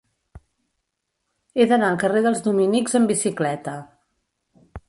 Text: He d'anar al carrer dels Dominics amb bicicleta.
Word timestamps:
He 1.59 1.69
d'anar 1.71 1.93
al 1.93 1.99
carrer 2.05 2.25
dels 2.29 2.43
Dominics 2.49 2.99
amb 3.01 3.15
bicicleta. 3.15 3.77